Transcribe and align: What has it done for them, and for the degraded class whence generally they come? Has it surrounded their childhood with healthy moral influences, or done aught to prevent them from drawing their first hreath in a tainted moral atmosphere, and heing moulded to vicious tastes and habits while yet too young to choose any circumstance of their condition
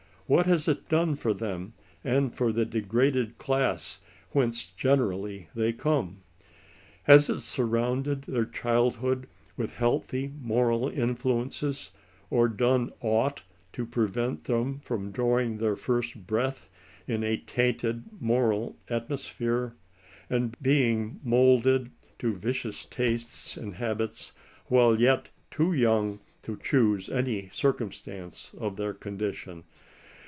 What 0.27 0.45
has 0.45 0.69
it 0.69 0.87
done 0.87 1.15
for 1.17 1.33
them, 1.33 1.73
and 2.05 2.33
for 2.33 2.53
the 2.53 2.63
degraded 2.63 3.37
class 3.37 3.99
whence 4.31 4.65
generally 4.65 5.49
they 5.53 5.73
come? 5.73 6.21
Has 7.03 7.29
it 7.29 7.41
surrounded 7.41 8.21
their 8.21 8.45
childhood 8.45 9.27
with 9.57 9.73
healthy 9.75 10.31
moral 10.41 10.87
influences, 10.87 11.91
or 12.29 12.47
done 12.47 12.93
aught 13.01 13.41
to 13.73 13.85
prevent 13.85 14.45
them 14.45 14.79
from 14.79 15.11
drawing 15.11 15.57
their 15.57 15.75
first 15.75 16.13
hreath 16.25 16.69
in 17.05 17.25
a 17.25 17.35
tainted 17.35 18.05
moral 18.21 18.77
atmosphere, 18.89 19.75
and 20.29 20.55
heing 20.63 21.19
moulded 21.25 21.91
to 22.19 22.33
vicious 22.33 22.85
tastes 22.85 23.57
and 23.57 23.75
habits 23.75 24.31
while 24.67 24.97
yet 24.97 25.27
too 25.49 25.73
young 25.73 26.21
to 26.43 26.55
choose 26.63 27.09
any 27.09 27.49
circumstance 27.49 28.55
of 28.57 28.77
their 28.77 28.93
condition 28.93 29.65